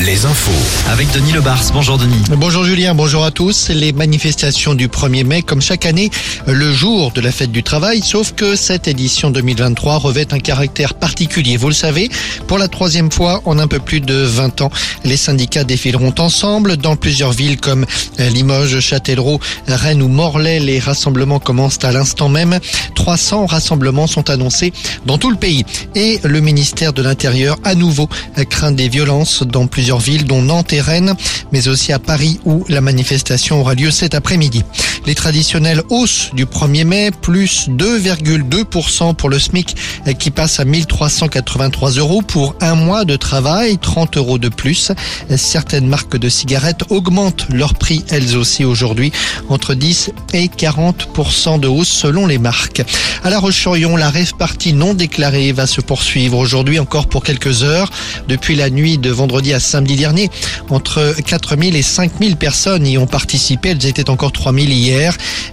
[0.00, 0.50] Les infos.
[0.90, 1.62] Avec Denis Lebars.
[1.72, 2.24] Bonjour Denis.
[2.30, 3.68] Bonjour Julien, bonjour à tous.
[3.68, 6.10] Les manifestations du 1er mai, comme chaque année,
[6.48, 10.94] le jour de la fête du travail, sauf que cette édition 2023 revêt un caractère
[10.94, 11.56] particulier.
[11.56, 12.10] Vous le savez,
[12.48, 14.72] pour la troisième fois en un peu plus de 20 ans,
[15.04, 17.86] les syndicats défileront ensemble dans plusieurs villes comme
[18.18, 20.58] Limoges, Châtellerault, Rennes ou Morlaix.
[20.58, 22.58] Les rassemblements commencent à l'instant même.
[22.96, 24.72] 300 rassemblements sont annoncés
[25.06, 25.64] dans tout le pays.
[25.94, 28.08] Et le ministère de l'Intérieur, à nouveau,
[28.50, 31.14] craint des violences dans plusieurs villes, dont Nantes et Rennes,
[31.52, 34.64] mais aussi à Paris où la manifestation aura lieu cet après-midi.
[35.06, 39.76] Les traditionnelles hausses du 1er mai, plus 2,2% pour le SMIC
[40.18, 44.92] qui passe à 1383 euros pour un mois de travail, 30 euros de plus.
[45.36, 49.12] Certaines marques de cigarettes augmentent leur prix elles aussi aujourd'hui,
[49.50, 52.82] entre 10 et 40% de hausse selon les marques.
[53.22, 54.32] À La Roche-sur-Yon, la rêve
[54.72, 57.90] non déclarée va se poursuivre aujourd'hui encore pour quelques heures.
[58.28, 60.30] Depuis la nuit de vendredi à samedi dernier,
[60.70, 63.70] entre 4000 et 5000 personnes y ont participé.
[63.70, 64.93] Elles étaient encore 3000 hier.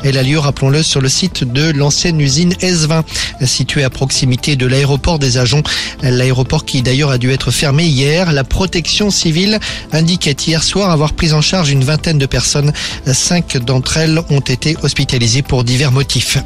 [0.04, 3.04] Elle a lieu, rappelons-le, sur le site de l'ancienne usine S20,
[3.46, 5.64] située à proximité de l'aéroport des Agents.
[6.04, 8.32] L'aéroport qui d'ailleurs a dû être fermé hier.
[8.32, 9.60] La protection civile
[9.92, 12.72] indiquait hier soir avoir pris en charge une vingtaine de personnes.
[13.12, 16.38] Cinq d'entre elles ont été hospitalisées pour divers motifs.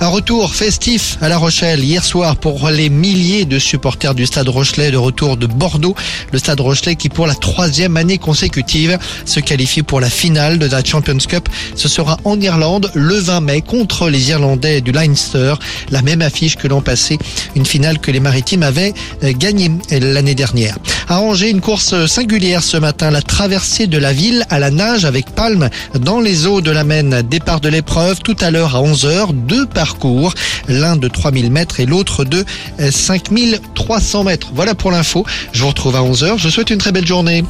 [0.00, 4.48] Un retour festif à La Rochelle hier soir pour les milliers de supporters du Stade
[4.48, 5.94] Rochelet de retour de Bordeaux.
[6.32, 10.66] Le Stade Rochelet qui pour la troisième année consécutive se qualifie pour la finale de
[10.66, 11.48] la Champions Cup.
[11.76, 15.54] Ce sera en Irlande le 20 mai contre les Irlandais du Leinster.
[15.90, 17.18] La même affiche que l'an passé.
[17.56, 18.92] Une finale que les Maritimes avaient
[19.22, 20.76] gagnée l'année dernière.
[21.08, 23.10] À une course singulière ce matin.
[23.10, 26.84] La traversée de la ville à la nage avec Palme dans les eaux de la
[26.84, 27.22] Maine.
[27.22, 29.32] Départ de l'épreuve tout à l'heure à 11h.
[29.46, 30.34] Deux parcours.
[30.68, 32.44] L'un de 3000 mètres et l'autre de
[32.90, 34.50] 5300 mètres.
[34.54, 35.24] Voilà pour l'info.
[35.52, 36.34] Je vous retrouve à 11h.
[36.36, 37.42] Je souhaite une très belle journée.